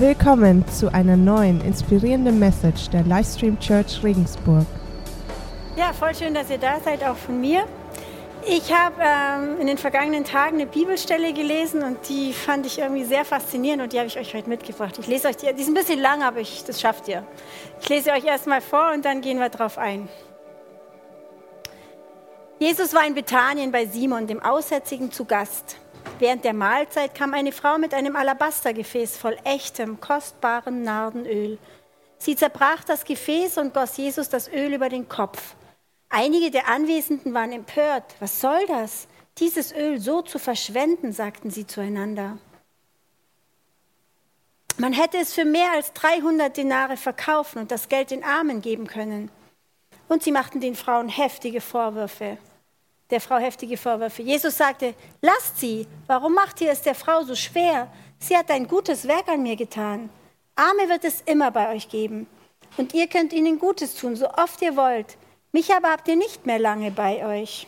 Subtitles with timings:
[0.00, 4.64] Willkommen zu einer neuen inspirierenden Message der Livestream Church Regensburg.
[5.74, 7.66] Ja, voll schön, dass ihr da seid, auch von mir.
[8.46, 13.02] Ich habe ähm, in den vergangenen Tagen eine Bibelstelle gelesen und die fand ich irgendwie
[13.02, 14.96] sehr faszinierend und die habe ich euch heute mitgebracht.
[15.00, 17.24] Ich lese euch die, die ist ein bisschen lang, aber ich, das schafft ihr.
[17.80, 20.08] Ich lese euch erstmal vor und dann gehen wir drauf ein.
[22.60, 25.76] Jesus war in Bethanien bei Simon, dem Aussätzigen, zu Gast.
[26.18, 31.58] Während der Mahlzeit kam eine Frau mit einem Alabastergefäß voll echtem, kostbarem Nardenöl.
[32.18, 35.54] Sie zerbrach das Gefäß und goss Jesus das Öl über den Kopf.
[36.08, 38.16] Einige der Anwesenden waren empört.
[38.18, 39.06] Was soll das?
[39.38, 42.38] Dieses Öl so zu verschwenden, sagten sie zueinander.
[44.78, 48.86] Man hätte es für mehr als 300 Denare verkaufen und das Geld den Armen geben
[48.86, 49.30] können.
[50.08, 52.38] Und sie machten den Frauen heftige Vorwürfe
[53.10, 54.22] der Frau heftige Vorwürfe.
[54.22, 57.88] Jesus sagte, lasst sie, warum macht ihr es der Frau so schwer?
[58.18, 60.10] Sie hat ein gutes Werk an mir getan.
[60.56, 62.26] Arme wird es immer bei euch geben.
[62.76, 65.16] Und ihr könnt ihnen Gutes tun, so oft ihr wollt.
[65.52, 67.66] Mich aber habt ihr nicht mehr lange bei euch.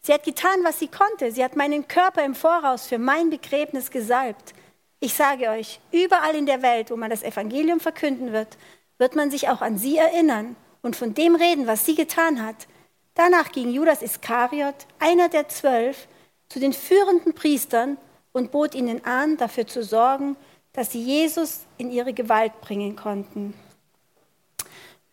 [0.00, 1.30] Sie hat getan, was sie konnte.
[1.30, 4.52] Sie hat meinen Körper im Voraus für mein Begräbnis gesalbt.
[5.00, 8.56] Ich sage euch, überall in der Welt, wo man das Evangelium verkünden wird,
[8.98, 12.66] wird man sich auch an sie erinnern und von dem reden, was sie getan hat.
[13.14, 16.08] Danach ging Judas Iskariot, einer der zwölf,
[16.48, 17.96] zu den führenden Priestern
[18.32, 20.36] und bot ihnen an, dafür zu sorgen,
[20.72, 23.54] dass sie Jesus in ihre Gewalt bringen konnten.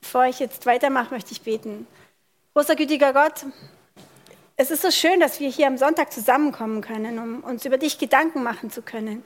[0.02, 1.88] Bevor ich jetzt weitermache, möchte ich beten.
[2.54, 3.46] Großer gütiger Gott,
[4.58, 7.98] es ist so schön, dass wir hier am Sonntag zusammenkommen können, um uns über dich
[7.98, 9.24] Gedanken machen zu können.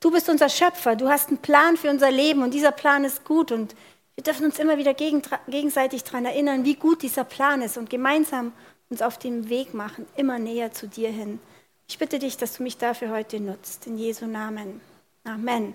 [0.00, 3.24] Du bist unser Schöpfer, du hast einen Plan für unser Leben und dieser Plan ist
[3.24, 3.74] gut und
[4.14, 8.52] wir dürfen uns immer wieder gegenseitig daran erinnern, wie gut dieser Plan ist und gemeinsam
[8.88, 11.40] uns auf den Weg machen, immer näher zu dir hin.
[11.88, 13.86] Ich bitte dich, dass du mich dafür heute nutzt.
[13.86, 14.80] In Jesu Namen.
[15.24, 15.74] Amen.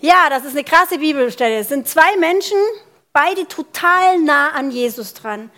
[0.00, 1.58] Ja, das ist eine krasse Bibelstelle.
[1.58, 2.58] Es sind zwei Menschen,
[3.12, 5.50] beide total nah an Jesus dran.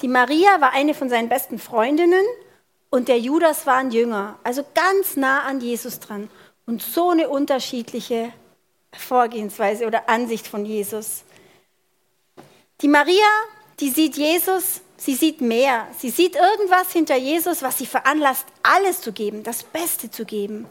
[0.00, 2.24] Die Maria war eine von seinen besten Freundinnen
[2.90, 6.28] und der Judas war ein Jünger, also ganz nah an Jesus dran.
[6.66, 8.32] Und so eine unterschiedliche
[8.96, 11.24] Vorgehensweise oder Ansicht von Jesus.
[12.80, 13.26] Die Maria,
[13.80, 15.86] die sieht Jesus, sie sieht mehr.
[15.98, 20.66] Sie sieht irgendwas hinter Jesus, was sie veranlasst, alles zu geben, das Beste zu geben.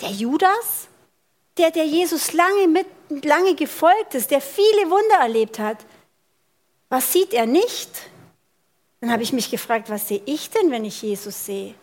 [0.00, 0.88] Der Judas,
[1.58, 2.86] der der Jesus lange, mit,
[3.24, 5.78] lange gefolgt ist, der viele Wunder erlebt hat,
[6.88, 7.90] was sieht er nicht?
[9.00, 11.74] Dann habe ich mich gefragt, was sehe ich denn, wenn ich Jesus sehe?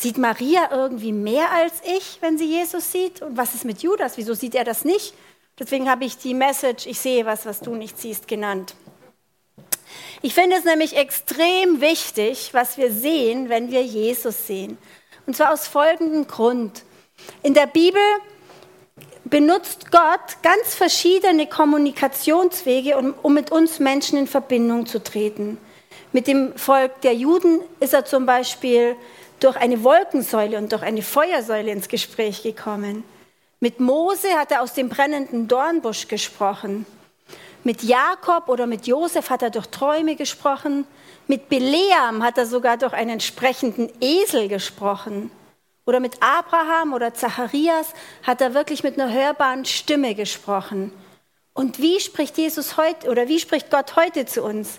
[0.00, 3.20] Sieht Maria irgendwie mehr als ich, wenn sie Jesus sieht?
[3.20, 4.16] Und was ist mit Judas?
[4.16, 5.12] Wieso sieht er das nicht?
[5.58, 8.74] Deswegen habe ich die Message, ich sehe was, was du nicht siehst, genannt.
[10.22, 14.78] Ich finde es nämlich extrem wichtig, was wir sehen, wenn wir Jesus sehen.
[15.26, 16.82] Und zwar aus folgendem Grund.
[17.42, 18.00] In der Bibel
[19.24, 25.58] benutzt Gott ganz verschiedene Kommunikationswege, um, um mit uns Menschen in Verbindung zu treten.
[26.12, 28.96] Mit dem Volk der Juden ist er zum Beispiel
[29.40, 33.04] durch eine Wolkensäule und durch eine Feuersäule ins Gespräch gekommen.
[33.60, 36.86] Mit Mose hat er aus dem brennenden Dornbusch gesprochen.
[37.62, 40.86] Mit Jakob oder mit Josef hat er durch Träume gesprochen.
[41.26, 45.30] Mit Beleam hat er sogar durch einen entsprechenden Esel gesprochen.
[45.84, 47.92] Oder mit Abraham oder Zacharias
[48.22, 50.92] hat er wirklich mit einer hörbaren Stimme gesprochen.
[51.52, 54.78] Und wie spricht Jesus heute oder wie spricht Gott heute zu uns?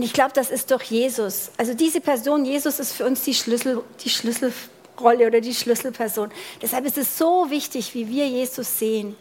[0.00, 1.50] Und ich glaube, das ist doch Jesus.
[1.58, 6.30] Also diese Person, Jesus ist für uns die, Schlüssel, die Schlüsselrolle oder die Schlüsselperson.
[6.62, 9.14] Deshalb ist es so wichtig, wie wir Jesus sehen.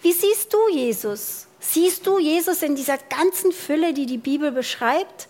[0.00, 1.48] Wie siehst du Jesus?
[1.60, 5.28] Siehst du Jesus in dieser ganzen Fülle, die die Bibel beschreibt?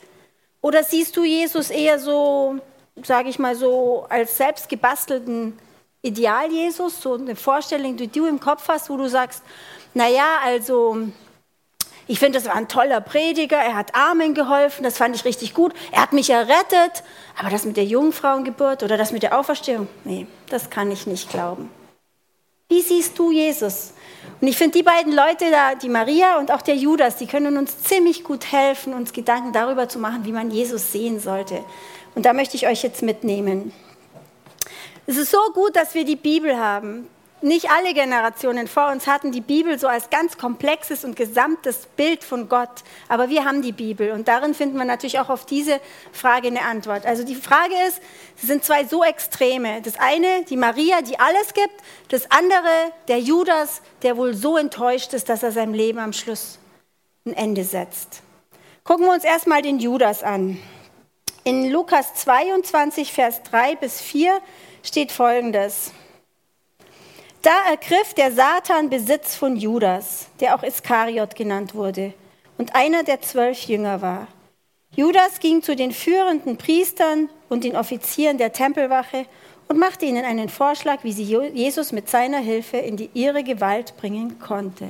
[0.61, 2.61] Oder siehst du Jesus eher so,
[3.03, 5.59] sage ich mal so, als selbst gebastelten
[6.03, 9.43] Ideal-Jesus, so eine Vorstellung, die du im Kopf hast, wo du sagst,
[9.95, 11.09] naja, also
[12.09, 15.55] ich finde, das war ein toller Prediger, er hat Armen geholfen, das fand ich richtig
[15.55, 15.75] gut.
[15.91, 17.03] Er hat mich errettet,
[17.39, 21.31] aber das mit der Jungfrauengeburt oder das mit der Auferstehung, nee, das kann ich nicht
[21.31, 21.69] glauben.
[22.69, 23.93] Wie siehst du Jesus?
[24.41, 27.57] Und ich finde, die beiden Leute da, die Maria und auch der Judas, die können
[27.57, 31.65] uns ziemlich gut helfen, uns Gedanken darüber zu machen, wie man Jesus sehen sollte.
[32.15, 33.73] Und da möchte ich euch jetzt mitnehmen.
[35.07, 37.09] Es ist so gut, dass wir die Bibel haben
[37.43, 42.25] nicht alle Generationen vor uns hatten die Bibel so als ganz komplexes und gesamtes Bild
[42.25, 45.81] von Gott, aber wir haben die Bibel und darin finden wir natürlich auch auf diese
[46.13, 47.05] Frage eine Antwort.
[47.05, 48.01] Also die Frage ist,
[48.37, 49.83] es sind zwei so Extreme.
[49.83, 51.75] Das eine, die Maria, die alles gibt,
[52.09, 56.59] das andere, der Judas, der wohl so enttäuscht ist, dass er seinem Leben am Schluss
[57.27, 58.23] ein Ende setzt.
[58.83, 60.59] Gucken wir uns erstmal den Judas an.
[61.45, 64.41] In Lukas 22, Vers 3 bis 4
[64.83, 65.93] steht folgendes.
[67.43, 72.13] Da ergriff der Satan Besitz von Judas, der auch Iskariot genannt wurde
[72.59, 74.27] und einer der zwölf Jünger war.
[74.95, 79.27] Judas ging zu den führenden Priestern und den Offizieren der Tempelwache
[79.69, 83.97] und machte ihnen einen Vorschlag, wie sie Jesus mit seiner Hilfe in die ihre Gewalt
[83.97, 84.89] bringen konnte.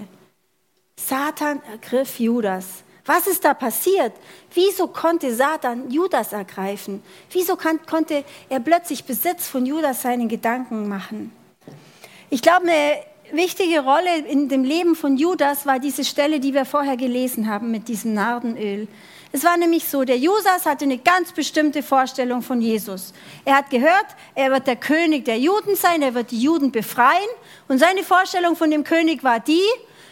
[0.99, 2.85] Satan ergriff Judas.
[3.05, 4.13] Was ist da passiert?
[4.53, 7.03] Wieso konnte Satan Judas ergreifen?
[7.31, 11.33] Wieso konnte er plötzlich Besitz von Judas seinen Gedanken machen?
[12.29, 12.97] Ich glaube, eine
[13.33, 17.71] wichtige Rolle in dem Leben von Judas war diese Stelle, die wir vorher gelesen haben
[17.71, 18.89] mit diesem Nardenöl.
[19.31, 23.13] Es war nämlich so, der Judas hatte eine ganz bestimmte Vorstellung von Jesus.
[23.45, 27.29] Er hat gehört, er wird der König der Juden sein, er wird die Juden befreien.
[27.69, 29.63] Und seine Vorstellung von dem König war die,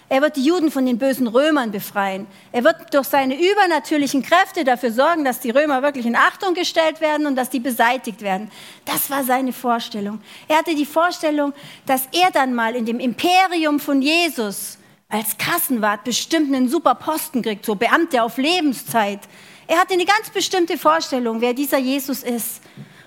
[0.08, 2.26] er wird die Juden von den bösen Römern befreien.
[2.52, 7.00] Er wird durch seine übernatürlichen Kräfte dafür sorgen, dass die Römer wirklich in Achtung gestellt
[7.00, 8.50] werden und dass die beseitigt werden.
[8.84, 10.20] Das war seine Vorstellung.
[10.46, 11.54] Er hatte die Vorstellung,
[11.86, 14.78] dass er dann mal in dem Imperium von Jesus
[15.08, 19.20] als Kassenwart bestimmt einen super Posten kriegt, so Beamte auf Lebenszeit.
[19.66, 22.60] Er hatte eine ganz bestimmte Vorstellung, wer dieser Jesus ist.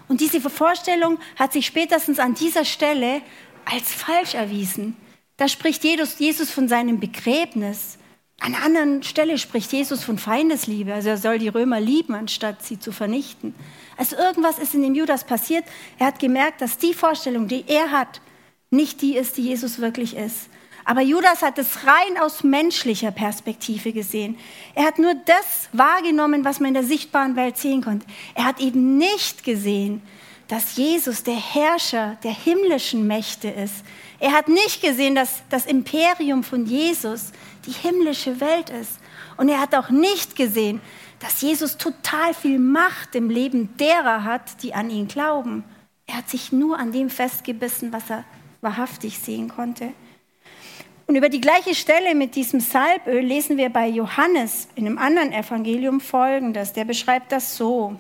[0.08, 3.22] Und diese Vorstellung hat sich spätestens an dieser Stelle
[3.66, 4.96] als falsch erwiesen.
[5.38, 8.00] Da spricht Jesus von seinem Begräbnis.
[8.40, 10.94] An einer anderen Stelle spricht Jesus von Feindesliebe.
[10.94, 13.54] Also er soll die Römer lieben, anstatt sie zu vernichten.
[13.98, 15.64] Also irgendwas ist in dem Judas passiert.
[16.00, 18.20] Er hat gemerkt, dass die Vorstellung, die er hat,
[18.72, 20.50] nicht die ist, die Jesus wirklich ist.
[20.86, 24.38] Aber Judas hat es rein aus menschlicher Perspektive gesehen.
[24.74, 28.08] Er hat nur das wahrgenommen, was man in der sichtbaren Welt sehen konnte.
[28.36, 30.02] Er hat eben nicht gesehen,
[30.48, 33.84] dass Jesus der Herrscher der himmlischen Mächte ist,
[34.20, 37.32] er hat nicht gesehen, dass das Imperium von Jesus
[37.66, 39.00] die himmlische Welt ist.
[39.36, 40.82] Und er hat auch nicht gesehen,
[41.20, 45.64] dass Jesus total viel Macht im Leben derer hat, die an ihn glauben.
[46.08, 48.24] Er hat sich nur an dem festgebissen, was er
[48.62, 49.94] wahrhaftig sehen konnte.
[51.06, 55.32] Und über die gleiche Stelle mit diesem Salböl lesen wir bei Johannes in einem anderen
[55.32, 56.74] Evangelium folgendes.
[56.74, 57.98] Der beschreibt das so.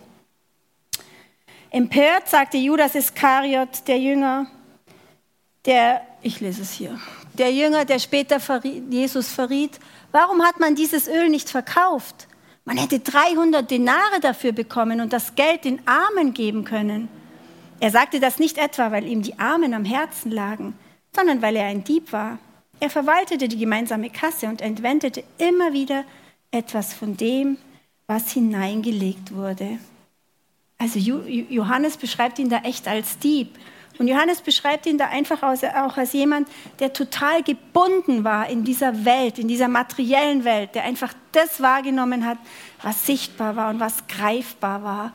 [1.70, 4.48] Empört sagte Judas Iskariot, der Jünger,
[5.66, 7.00] der, ich lese es hier,
[7.34, 8.40] der Jünger, der später
[8.90, 9.80] Jesus verriet,
[10.12, 12.28] warum hat man dieses Öl nicht verkauft?
[12.66, 17.08] Man hätte 300 Denare dafür bekommen und das Geld den Armen geben können.
[17.80, 20.78] Er sagte das nicht etwa, weil ihm die Armen am Herzen lagen,
[21.16, 22.40] sondern weil er ein Dieb war.
[22.80, 26.04] Er verwaltete die gemeinsame Kasse und entwendete immer wieder
[26.52, 27.58] etwas von dem,
[28.08, 29.80] was hineingelegt wurde.
[30.78, 33.58] Also Johannes beschreibt ihn da echt als Dieb.
[34.00, 36.48] Und Johannes beschreibt ihn da einfach auch als jemand,
[36.80, 42.26] der total gebunden war in dieser Welt, in dieser materiellen Welt, der einfach das wahrgenommen
[42.26, 42.38] hat,
[42.84, 45.14] was sichtbar war und was greifbar war.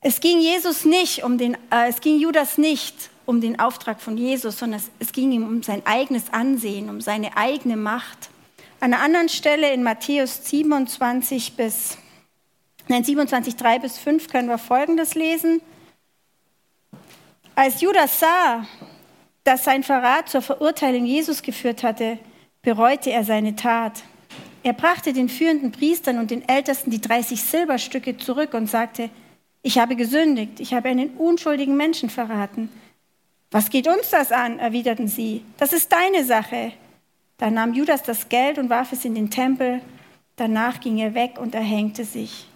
[0.00, 4.16] Es ging Jesus nicht um den, äh, es ging Judas nicht um den Auftrag von
[4.16, 8.30] Jesus, sondern es, es ging ihm um sein eigenes Ansehen, um seine eigene Macht.
[8.80, 11.98] An einer anderen Stelle in Matthäus 27 bis,
[12.90, 15.62] 27, 3 bis 5 können wir Folgendes lesen.
[17.54, 18.66] Als Judas sah,
[19.44, 22.18] dass sein Verrat zur Verurteilung Jesus geführt hatte,
[22.62, 24.02] bereute er seine Tat.
[24.62, 29.08] Er brachte den führenden Priestern und den Ältesten die 30 Silberstücke zurück und sagte,
[29.62, 32.70] ich habe gesündigt, ich habe einen unschuldigen Menschen verraten.
[33.50, 34.58] Was geht uns das an?
[34.58, 35.44] erwiderten sie.
[35.58, 36.72] Das ist deine Sache.
[37.38, 39.80] Da nahm Judas das Geld und warf es in den Tempel.
[40.36, 42.49] Danach ging er weg und erhängte sich.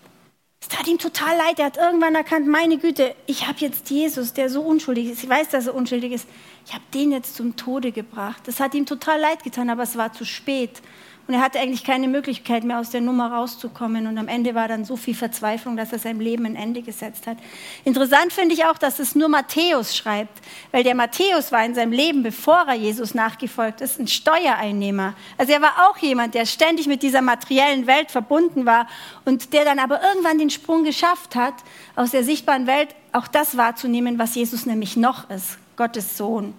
[0.65, 1.59] Es tat ihm total leid.
[1.59, 5.23] Er hat irgendwann erkannt, meine Güte, ich habe jetzt Jesus, der so unschuldig ist.
[5.23, 6.27] Ich weiß, dass er unschuldig ist.
[6.65, 8.41] Ich habe den jetzt zum Tode gebracht.
[8.47, 10.81] Das hat ihm total leid getan, aber es war zu spät.
[11.27, 14.07] Und er hatte eigentlich keine Möglichkeit mehr aus der Nummer rauszukommen.
[14.07, 17.27] Und am Ende war dann so viel Verzweiflung, dass er seinem Leben ein Ende gesetzt
[17.27, 17.39] hat.
[17.85, 21.93] Interessant finde ich auch, dass es nur Matthäus schreibt, weil der Matthäus war in seinem
[21.93, 25.15] Leben, bevor er Jesus nachgefolgt ist, ein Steuereinnehmer.
[25.39, 28.87] Also er war auch jemand, der ständig mit dieser materiellen Welt verbunden war
[29.25, 31.55] und der dann aber irgendwann den Sprung geschafft hat,
[31.97, 36.53] aus der sichtbaren Welt auch das wahrzunehmen, was Jesus nämlich noch ist, Gottes Sohn.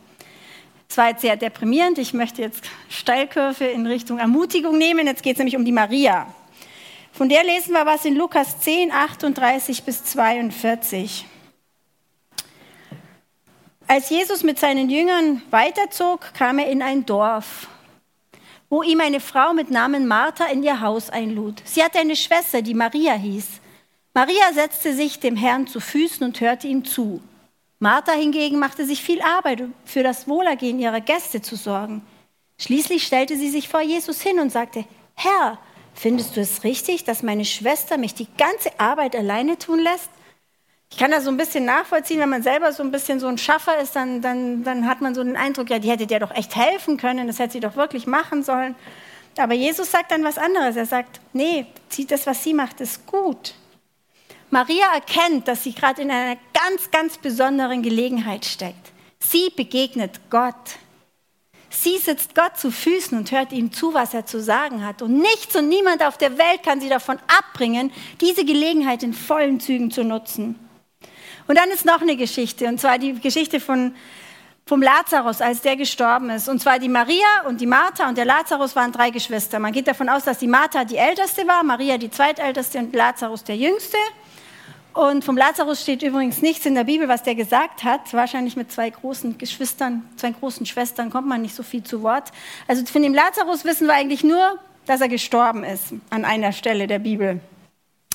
[0.95, 1.97] Es war jetzt sehr deprimierend.
[1.97, 5.07] Ich möchte jetzt Steilkurve in Richtung Ermutigung nehmen.
[5.07, 6.33] Jetzt geht es nämlich um die Maria.
[7.11, 11.25] Von der lesen wir was in Lukas 10, 38 bis 42.
[13.87, 17.67] Als Jesus mit seinen Jüngern weiterzog, kam er in ein Dorf,
[18.69, 21.61] wo ihm eine Frau mit Namen Martha in ihr Haus einlud.
[21.65, 23.47] Sie hatte eine Schwester, die Maria hieß.
[24.13, 27.21] Maria setzte sich dem Herrn zu Füßen und hörte ihm zu.
[27.79, 32.05] Martha hingegen machte sich viel Arbeit, für das Wohlergehen ihrer Gäste zu sorgen.
[32.57, 35.57] Schließlich stellte sie sich vor Jesus hin und sagte, Herr,
[35.93, 40.09] findest du es richtig, dass meine Schwester mich die ganze Arbeit alleine tun lässt?
[40.89, 43.37] Ich kann das so ein bisschen nachvollziehen, wenn man selber so ein bisschen so ein
[43.37, 46.31] Schaffer ist, dann, dann, dann hat man so den Eindruck, ja, die hätte dir doch
[46.31, 48.75] echt helfen können, das hätte sie doch wirklich machen sollen.
[49.37, 50.75] Aber Jesus sagt dann was anderes.
[50.75, 51.65] Er sagt, nee,
[52.07, 53.53] das, was sie macht, ist gut.
[54.55, 58.93] Maria erkennt, dass sie gerade in einer ganz, ganz besonderen Gelegenheit steckt.
[59.19, 60.77] Sie begegnet Gott.
[61.69, 65.01] Sie sitzt Gott zu Füßen und hört ihm zu, was er zu sagen hat.
[65.01, 69.59] Und nichts und niemand auf der Welt kann sie davon abbringen, diese Gelegenheit in vollen
[69.59, 70.57] Zügen zu nutzen.
[71.47, 73.93] Und dann ist noch eine Geschichte, und zwar die Geschichte von,
[74.65, 76.47] vom Lazarus, als der gestorben ist.
[76.47, 79.59] Und zwar die Maria und die Martha und der Lazarus waren drei Geschwister.
[79.59, 83.43] Man geht davon aus, dass die Martha die älteste war, Maria die zweitälteste und Lazarus
[83.43, 83.97] der jüngste.
[84.95, 88.13] Und vom Lazarus steht übrigens nichts in der Bibel, was der gesagt hat.
[88.13, 92.31] Wahrscheinlich mit zwei großen Geschwistern, zwei großen Schwestern kommt man nicht so viel zu Wort.
[92.65, 96.87] Also von dem Lazarus wissen wir eigentlich nur, dass er gestorben ist an einer Stelle
[96.87, 97.41] der Bibel.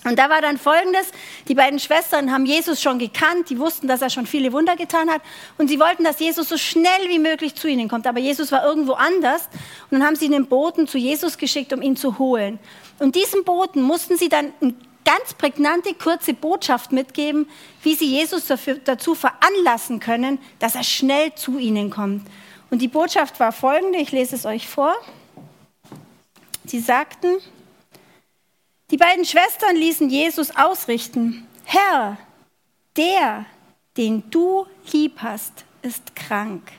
[0.05, 1.11] Und da war dann Folgendes,
[1.49, 5.11] die beiden Schwestern haben Jesus schon gekannt, die wussten, dass er schon viele Wunder getan
[5.11, 5.21] hat
[5.59, 8.07] und sie wollten, dass Jesus so schnell wie möglich zu ihnen kommt.
[8.07, 9.51] Aber Jesus war irgendwo anders
[9.91, 12.59] und dann haben sie einen Boten zu Jesus geschickt, um ihn zu holen.
[12.99, 17.49] Und diesem Boten mussten sie dann ein ganz prägnante, kurze Botschaft mitgeben,
[17.83, 22.27] wie sie Jesus dafür, dazu veranlassen können, dass er schnell zu ihnen kommt.
[22.71, 24.95] Und die Botschaft war folgende, ich lese es euch vor.
[26.65, 27.39] Sie sagten,
[28.91, 32.17] die beiden Schwestern ließen Jesus ausrichten, Herr,
[32.97, 33.47] der,
[33.97, 36.71] den du lieb hast, ist krank.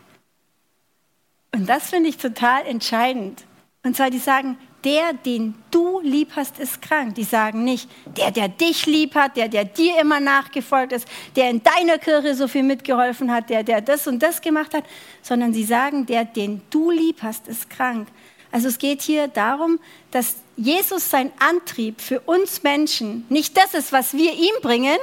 [1.53, 3.43] Und das finde ich total entscheidend.
[3.83, 7.15] Und zwar, die sagen, der, den du lieb hast, ist krank.
[7.15, 11.50] Die sagen nicht, der, der dich lieb hat, der, der dir immer nachgefolgt ist, der
[11.50, 14.83] in deiner Kirche so viel mitgeholfen hat, der, der das und das gemacht hat,
[15.21, 18.07] sondern sie sagen, der, den du lieb hast, ist krank.
[18.51, 19.79] Also es geht hier darum,
[20.11, 24.97] dass Jesus sein Antrieb für uns Menschen nicht das ist, was wir ihm bringen,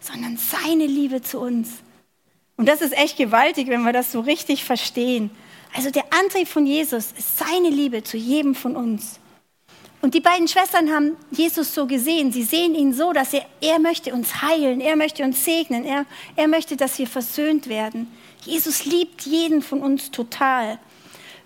[0.00, 1.70] sondern seine Liebe zu uns.
[2.56, 5.30] Und das ist echt gewaltig, wenn wir das so richtig verstehen.
[5.74, 9.18] Also der Antrieb von Jesus ist seine Liebe zu jedem von uns.
[10.02, 12.32] Und die beiden Schwestern haben Jesus so gesehen.
[12.32, 16.06] Sie sehen ihn so, dass er, er möchte uns heilen, er möchte uns segnen, er,
[16.34, 18.12] er möchte, dass wir versöhnt werden.
[18.44, 20.80] Jesus liebt jeden von uns total.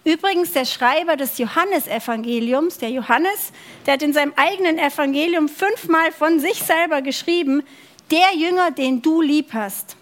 [0.05, 3.53] Übrigens, der Schreiber des Johannesevangeliums, der Johannes,
[3.85, 7.63] der hat in seinem eigenen Evangelium fünfmal von sich selber geschrieben,
[8.11, 9.97] der Jünger, den du lieb hast.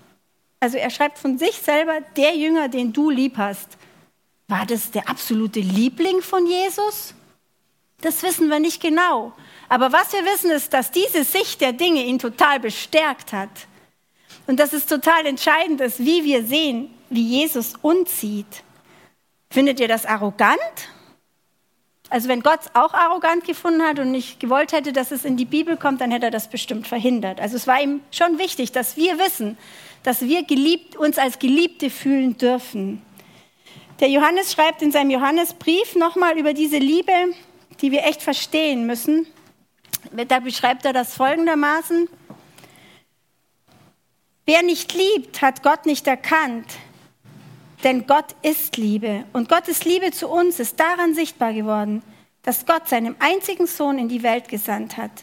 [0.61, 3.78] Also er schreibt von sich selber, der Jünger, den du lieb hast.
[4.46, 7.14] War das der absolute Liebling von Jesus?
[8.04, 9.32] Das wissen wir nicht genau.
[9.70, 13.49] Aber was wir wissen ist, dass diese Sicht der Dinge ihn total bestärkt hat.
[14.46, 18.62] Und dass es total entscheidend ist, wie wir sehen, wie Jesus uns sieht.
[19.50, 20.61] Findet ihr das arrogant?
[22.11, 25.38] Also wenn Gott es auch arrogant gefunden hat und nicht gewollt hätte, dass es in
[25.38, 27.40] die Bibel kommt, dann hätte er das bestimmt verhindert.
[27.40, 29.56] Also es war ihm schon wichtig, dass wir wissen,
[30.02, 33.00] dass wir geliebt, uns als Geliebte fühlen dürfen.
[34.00, 37.32] Der Johannes schreibt in seinem Johannesbrief nochmal über diese Liebe,
[37.84, 39.26] die wir echt verstehen müssen.
[40.26, 42.08] Da beschreibt er das folgendermaßen.
[44.46, 46.64] Wer nicht liebt, hat Gott nicht erkannt,
[47.82, 49.26] denn Gott ist Liebe.
[49.34, 52.02] Und Gottes Liebe zu uns ist daran sichtbar geworden,
[52.42, 55.22] dass Gott seinen einzigen Sohn in die Welt gesandt hat,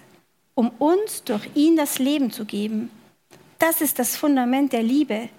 [0.53, 2.91] um uns durch ihn das Leben zu geben.
[3.57, 5.29] Das ist das Fundament der Liebe.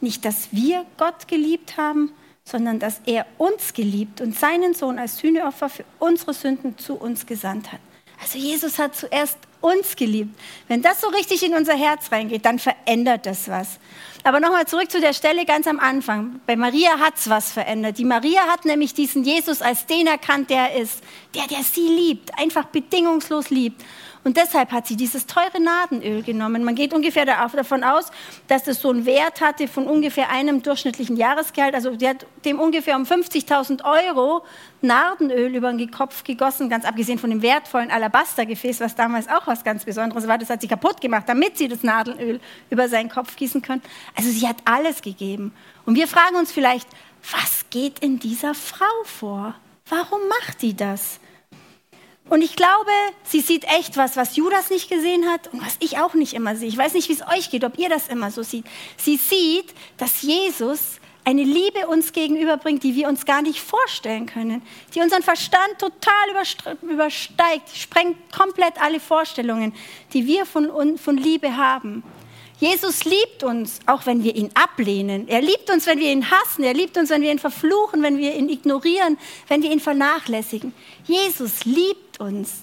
[0.00, 2.10] Nicht, dass wir Gott geliebt haben,
[2.44, 7.26] sondern dass er uns geliebt und seinen Sohn als Sühneopfer für unsere Sünden zu uns
[7.26, 7.80] gesandt hat.
[8.20, 10.38] Also Jesus hat zuerst uns geliebt.
[10.68, 13.78] Wenn das so richtig in unser Herz reingeht, dann verändert das was.
[14.24, 16.40] Aber nochmal zurück zu der Stelle ganz am Anfang.
[16.46, 17.98] Bei Maria hat es was verändert.
[17.98, 21.02] Die Maria hat nämlich diesen Jesus als den erkannt, der er ist.
[21.34, 23.82] Der, der sie liebt, einfach bedingungslos liebt.
[24.24, 26.62] Und deshalb hat sie dieses teure Nadenöl genommen.
[26.62, 28.10] Man geht ungefähr davon aus,
[28.46, 31.74] dass es so einen Wert hatte von ungefähr einem durchschnittlichen Jahresgehalt.
[31.74, 34.44] Also die hat dem ungefähr um 50.000 Euro
[34.80, 39.64] Nardenöl über den Kopf gegossen, ganz abgesehen von dem wertvollen Alabastergefäß, was damals auch was
[39.64, 40.38] ganz Besonderes war.
[40.38, 43.82] Das hat sie kaputt gemacht, damit sie das Nadelöl über seinen Kopf gießen können.
[44.14, 45.52] Also sie hat alles gegeben.
[45.84, 46.88] Und wir fragen uns vielleicht,
[47.32, 49.54] was geht in dieser Frau vor?
[49.88, 51.18] Warum macht die das?
[52.28, 52.90] Und ich glaube,
[53.24, 56.56] sie sieht echt was, was Judas nicht gesehen hat und was ich auch nicht immer
[56.56, 56.68] sehe.
[56.68, 58.64] Ich weiß nicht, wie es euch geht, ob ihr das immer so seht.
[58.96, 64.62] Sie sieht, dass Jesus eine Liebe uns gegenüberbringt, die wir uns gar nicht vorstellen können,
[64.94, 69.74] die unseren Verstand total übersteigt, sprengt komplett alle Vorstellungen,
[70.12, 72.02] die wir von, von Liebe haben.
[72.58, 75.26] Jesus liebt uns, auch wenn wir ihn ablehnen.
[75.26, 76.62] Er liebt uns, wenn wir ihn hassen.
[76.62, 80.72] Er liebt uns, wenn wir ihn verfluchen, wenn wir ihn ignorieren, wenn wir ihn vernachlässigen.
[81.04, 82.62] Jesus liebt uns.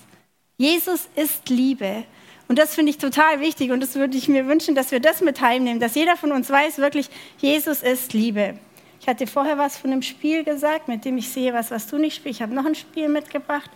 [0.57, 2.03] Jesus ist Liebe.
[2.47, 5.21] Und das finde ich total wichtig und das würde ich mir wünschen, dass wir das
[5.21, 8.57] mit heimnehmen, dass jeder von uns weiß wirklich, Jesus ist Liebe.
[8.99, 11.97] Ich hatte vorher was von einem Spiel gesagt, mit dem ich sehe, was, was du
[11.97, 12.39] nicht spielst.
[12.39, 13.69] Ich habe noch ein Spiel mitgebracht.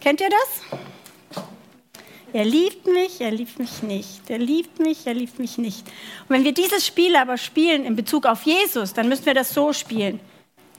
[0.00, 0.80] Kennt ihr das?
[2.32, 4.30] Er liebt mich, er liebt mich nicht.
[4.30, 5.80] Er liebt mich, er liebt mich nicht.
[6.28, 9.52] Und wenn wir dieses Spiel aber spielen in Bezug auf Jesus, dann müssen wir das
[9.52, 10.20] so spielen.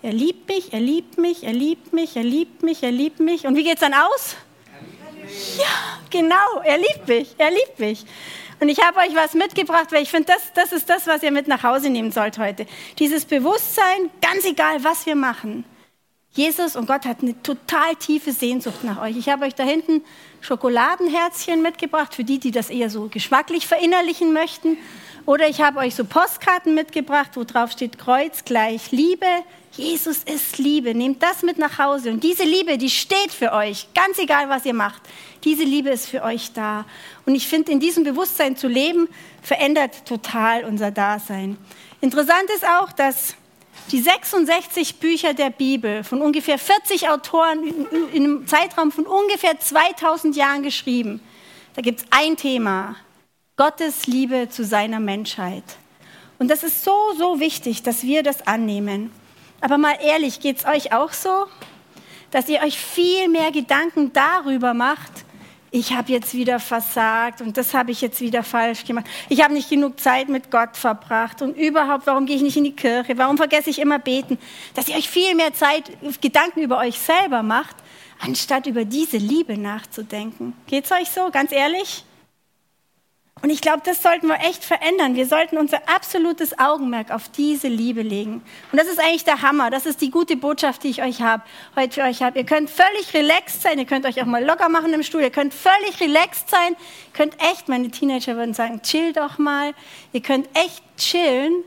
[0.01, 3.45] Er liebt mich, er liebt mich, er liebt mich, er liebt mich, er liebt mich.
[3.45, 4.35] Und wie geht es dann aus?
[5.57, 8.05] Ja, genau, er liebt mich, er liebt mich.
[8.59, 11.31] Und ich habe euch was mitgebracht, weil ich finde, das, das ist das, was ihr
[11.31, 12.67] mit nach Hause nehmen sollt heute.
[12.99, 15.65] Dieses Bewusstsein, ganz egal, was wir machen.
[16.33, 19.17] Jesus und Gott hat eine total tiefe Sehnsucht nach euch.
[19.17, 20.03] Ich habe euch da hinten
[20.39, 24.77] Schokoladenherzchen mitgebracht, für die, die das eher so geschmacklich verinnerlichen möchten.
[25.25, 29.25] Oder ich habe euch so Postkarten mitgebracht, wo drauf steht Kreuz gleich Liebe,
[29.73, 30.93] Jesus ist Liebe.
[30.93, 32.11] Nehmt das mit nach Hause.
[32.11, 35.01] Und diese Liebe, die steht für euch, ganz egal, was ihr macht.
[35.43, 36.85] Diese Liebe ist für euch da.
[37.25, 39.07] Und ich finde, in diesem Bewusstsein zu leben,
[39.41, 41.57] verändert total unser Dasein.
[42.01, 43.35] Interessant ist auch, dass
[43.91, 50.35] die 66 Bücher der Bibel von ungefähr 40 Autoren in einem Zeitraum von ungefähr 2000
[50.35, 51.21] Jahren geschrieben,
[51.75, 52.95] da gibt es ein Thema,
[53.55, 55.63] Gottes Liebe zu seiner Menschheit.
[56.39, 59.11] Und das ist so, so wichtig, dass wir das annehmen.
[59.61, 61.47] Aber mal ehrlich, geht es euch auch so,
[62.31, 65.25] dass ihr euch viel mehr Gedanken darüber macht,
[65.73, 69.05] ich habe jetzt wieder versagt und das habe ich jetzt wieder falsch gemacht.
[69.29, 72.65] Ich habe nicht genug Zeit mit Gott verbracht und überhaupt, warum gehe ich nicht in
[72.65, 73.17] die Kirche?
[73.17, 74.37] Warum vergesse ich immer beten?
[74.73, 75.89] Dass ihr euch viel mehr Zeit,
[76.19, 77.77] Gedanken über euch selber macht,
[78.19, 80.53] anstatt über diese Liebe nachzudenken.
[80.67, 82.03] Geht es euch so, ganz ehrlich?
[83.41, 85.15] Und ich glaube, das sollten wir echt verändern.
[85.15, 88.43] Wir sollten unser absolutes Augenmerk auf diese Liebe legen.
[88.71, 89.71] Und das ist eigentlich der Hammer.
[89.71, 91.41] Das ist die gute Botschaft, die ich euch habe,
[91.75, 92.37] heute für euch habe.
[92.37, 93.79] Ihr könnt völlig relaxed sein.
[93.79, 95.21] Ihr könnt euch auch mal locker machen im Stuhl.
[95.21, 96.73] Ihr könnt völlig relaxed sein.
[96.73, 99.73] Ihr könnt echt, meine Teenager würden sagen, chill doch mal.
[100.13, 101.63] Ihr könnt echt chillen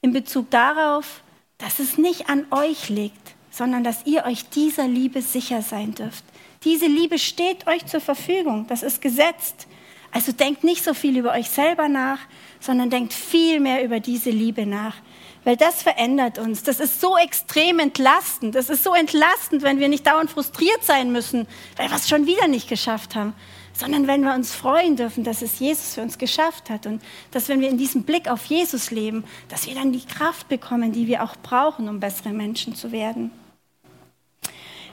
[0.00, 1.22] in Bezug darauf,
[1.58, 6.24] dass es nicht an euch liegt, sondern dass ihr euch dieser Liebe sicher sein dürft.
[6.64, 8.66] Diese Liebe steht euch zur Verfügung.
[8.68, 9.66] Das ist gesetzt.
[10.12, 12.18] Also denkt nicht so viel über euch selber nach,
[12.58, 14.96] sondern denkt viel mehr über diese Liebe nach.
[15.44, 16.62] Weil das verändert uns.
[16.62, 18.54] Das ist so extrem entlastend.
[18.54, 21.46] Das ist so entlastend, wenn wir nicht dauernd frustriert sein müssen,
[21.76, 23.34] weil wir es schon wieder nicht geschafft haben,
[23.72, 27.48] sondern wenn wir uns freuen dürfen, dass es Jesus für uns geschafft hat und dass
[27.48, 31.06] wenn wir in diesem Blick auf Jesus leben, dass wir dann die Kraft bekommen, die
[31.06, 33.30] wir auch brauchen, um bessere Menschen zu werden.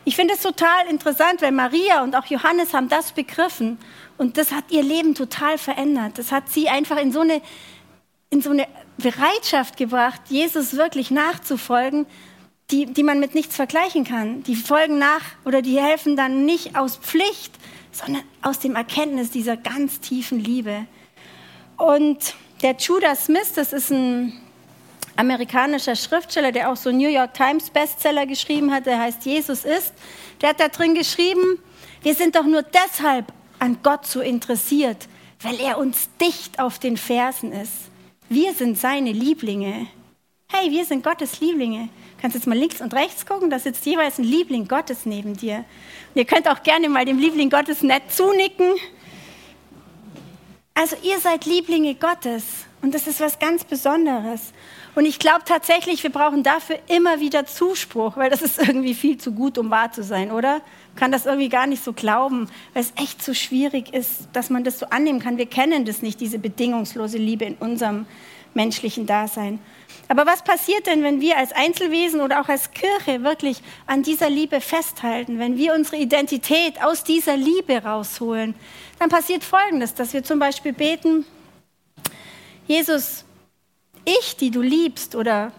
[0.07, 3.77] Ich finde es total interessant, weil Maria und auch Johannes haben das begriffen
[4.17, 6.17] und das hat ihr Leben total verändert.
[6.17, 7.41] Das hat sie einfach in so eine,
[8.29, 12.05] in so eine Bereitschaft gebracht, Jesus wirklich nachzufolgen,
[12.71, 14.43] die, die man mit nichts vergleichen kann.
[14.43, 17.51] Die folgen nach oder die helfen dann nicht aus Pflicht,
[17.91, 20.85] sondern aus dem Erkenntnis dieser ganz tiefen Liebe.
[21.75, 24.41] Und der Judah Smith, das ist ein
[25.17, 29.93] amerikanischer Schriftsteller, der auch so New York Times Bestseller geschrieben hat, der heißt Jesus ist,
[30.41, 31.59] der hat da drin geschrieben,
[32.03, 35.07] wir sind doch nur deshalb an Gott so interessiert,
[35.41, 37.73] weil er uns dicht auf den Fersen ist.
[38.29, 39.87] Wir sind seine Lieblinge.
[40.49, 41.89] Hey, wir sind Gottes Lieblinge.
[42.15, 45.35] Du kannst jetzt mal links und rechts gucken, da sitzt jeweils ein Liebling Gottes neben
[45.35, 45.65] dir.
[46.13, 48.73] Und ihr könnt auch gerne mal dem Liebling Gottes nett zunicken.
[50.73, 52.43] Also ihr seid Lieblinge Gottes
[52.81, 54.53] und das ist was ganz Besonderes.
[54.97, 59.19] Und ich glaube tatsächlich, wir brauchen dafür immer wieder Zuspruch, weil das ist irgendwie viel
[59.19, 60.53] zu gut, um wahr zu sein, oder?
[60.53, 64.49] Man kann das irgendwie gar nicht so glauben, weil es echt so schwierig ist, dass
[64.49, 65.37] man das so annehmen kann.
[65.37, 68.07] Wir kennen das nicht, diese bedingungslose Liebe in unserem
[68.55, 69.59] menschlichen Dasein.
[70.07, 74.31] Aber was passiert denn, wenn wir als Einzelwesen oder auch als Kirche wirklich an dieser
[74.31, 78.55] Liebe festhalten, wenn wir unsere Identität aus dieser Liebe rausholen?
[78.97, 81.23] Dann passiert Folgendes, dass wir zum Beispiel beten,
[82.67, 83.26] Jesus,
[84.07, 85.51] ich, die du liebst, oder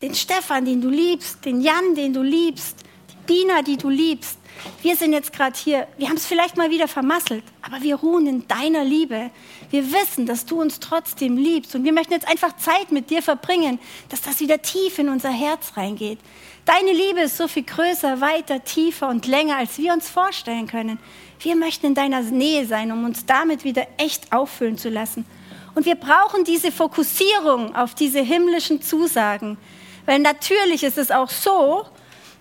[0.00, 2.76] den Stefan, den du liebst, den Jan, den du liebst,
[3.10, 4.38] die Dina, die du liebst.
[4.82, 8.26] Wir sind jetzt gerade hier, wir haben es vielleicht mal wieder vermasselt, aber wir ruhen
[8.26, 9.30] in deiner Liebe.
[9.70, 13.22] Wir wissen, dass du uns trotzdem liebst und wir möchten jetzt einfach Zeit mit dir
[13.22, 13.78] verbringen,
[14.10, 16.18] dass das wieder tief in unser Herz reingeht.
[16.66, 20.98] Deine Liebe ist so viel größer, weiter, tiefer und länger, als wir uns vorstellen können.
[21.40, 25.24] Wir möchten in deiner Nähe sein, um uns damit wieder echt auffüllen zu lassen.
[25.74, 29.58] Und wir brauchen diese Fokussierung auf diese himmlischen Zusagen.
[30.06, 31.84] Weil natürlich ist es auch so,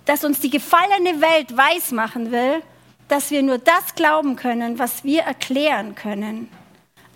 [0.06, 2.63] dass uns die gefallene Welt weismachen will,
[3.08, 6.50] dass wir nur das glauben können, was wir erklären können.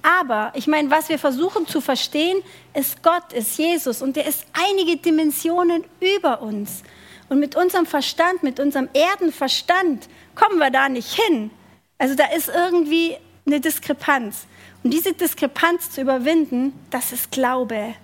[0.03, 4.45] Aber ich meine, was wir versuchen zu verstehen, ist Gott, ist Jesus und der ist
[4.51, 6.83] einige Dimensionen über uns.
[7.29, 11.51] Und mit unserem Verstand, mit unserem Erdenverstand kommen wir da nicht hin.
[11.97, 14.45] Also da ist irgendwie eine Diskrepanz.
[14.83, 17.95] Und diese Diskrepanz zu überwinden, das ist Glaube.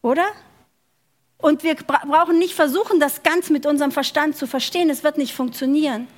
[0.00, 0.26] Oder?
[1.38, 4.90] Und wir brauchen nicht versuchen, das ganz mit unserem Verstand zu verstehen.
[4.90, 6.08] Es wird nicht funktionieren.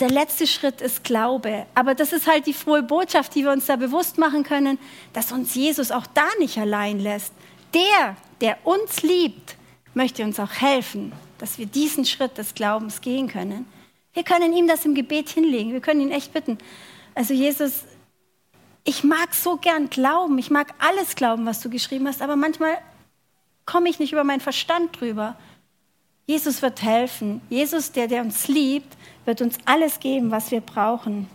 [0.00, 1.66] Der letzte Schritt ist Glaube.
[1.74, 4.78] Aber das ist halt die frohe Botschaft, die wir uns da bewusst machen können,
[5.12, 7.32] dass uns Jesus auch da nicht allein lässt.
[7.74, 9.56] Der, der uns liebt,
[9.94, 13.66] möchte uns auch helfen, dass wir diesen Schritt des Glaubens gehen können.
[14.14, 15.72] Wir können ihm das im Gebet hinlegen.
[15.72, 16.58] Wir können ihn echt bitten.
[17.14, 17.84] Also Jesus,
[18.84, 20.38] ich mag so gern glauben.
[20.38, 22.22] Ich mag alles glauben, was du geschrieben hast.
[22.22, 22.78] Aber manchmal
[23.64, 25.36] komme ich nicht über meinen Verstand drüber.
[26.26, 27.40] Jesus wird helfen.
[27.48, 31.28] Jesus, der, der uns liebt, wird uns alles geben, was wir brauchen.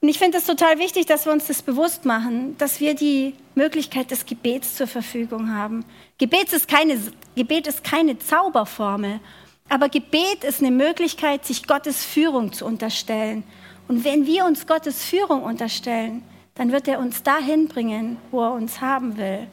[0.00, 3.34] Und ich finde es total wichtig, dass wir uns das bewusst machen, dass wir die
[3.54, 5.84] Möglichkeit des Gebets zur Verfügung haben.
[6.18, 7.00] Gebet ist keine,
[7.34, 9.20] Gebet ist keine Zauberformel,
[9.68, 13.42] aber Gebet ist eine Möglichkeit, sich Gottes Führung zu unterstellen.
[13.88, 16.22] Und wenn wir uns Gottes Führung unterstellen,
[16.54, 19.46] dann wird er uns dahin bringen, wo er uns haben will.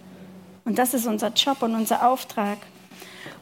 [0.66, 2.58] Und das ist unser Job und unser Auftrag.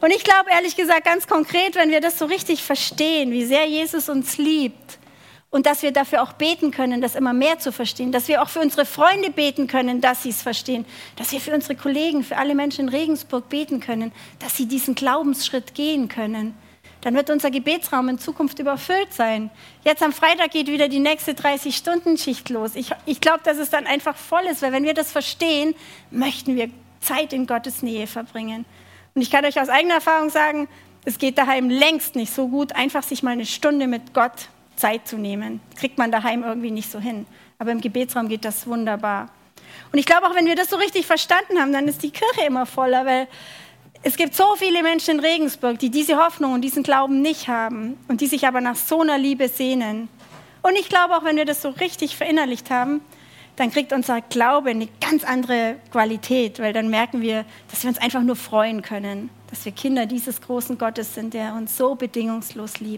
[0.00, 3.66] Und ich glaube ehrlich gesagt ganz konkret, wenn wir das so richtig verstehen, wie sehr
[3.66, 4.98] Jesus uns liebt
[5.50, 8.48] und dass wir dafür auch beten können, das immer mehr zu verstehen, dass wir auch
[8.48, 10.84] für unsere Freunde beten können, dass sie es verstehen,
[11.16, 14.96] dass wir für unsere Kollegen, für alle Menschen in Regensburg beten können, dass sie diesen
[14.96, 16.54] Glaubensschritt gehen können,
[17.02, 19.50] dann wird unser Gebetsraum in Zukunft überfüllt sein.
[19.84, 22.74] Jetzt am Freitag geht wieder die nächste 30-Stunden-Schicht los.
[22.74, 25.74] Ich, ich glaube, dass es dann einfach voll ist, weil wenn wir das verstehen,
[26.10, 28.64] möchten wir Zeit in Gottes Nähe verbringen.
[29.14, 30.68] Und ich kann euch aus eigener Erfahrung sagen,
[31.04, 35.06] es geht daheim längst nicht so gut, einfach sich mal eine Stunde mit Gott Zeit
[35.08, 35.60] zu nehmen.
[35.76, 37.26] Kriegt man daheim irgendwie nicht so hin.
[37.58, 39.28] Aber im Gebetsraum geht das wunderbar.
[39.90, 42.46] Und ich glaube auch, wenn wir das so richtig verstanden haben, dann ist die Kirche
[42.46, 43.28] immer voller, weil
[44.04, 47.96] es gibt so viele Menschen in Regensburg, die diese Hoffnung und diesen Glauben nicht haben
[48.08, 50.08] und die sich aber nach so einer Liebe sehnen.
[50.62, 53.00] Und ich glaube auch, wenn wir das so richtig verinnerlicht haben,
[53.56, 57.98] dann kriegt unser Glaube eine ganz andere Qualität, weil dann merken wir, dass wir uns
[57.98, 62.80] einfach nur freuen können, dass wir Kinder dieses großen Gottes sind, der uns so bedingungslos
[62.80, 62.90] liebt.